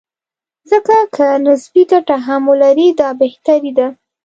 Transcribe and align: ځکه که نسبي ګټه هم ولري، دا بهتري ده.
ځکه 0.69 0.97
که 1.15 1.25
نسبي 1.45 1.83
ګټه 1.91 2.15
هم 2.25 2.41
ولري، 2.51 2.87
دا 2.99 3.09
بهتري 3.21 3.71
ده. 3.77 3.87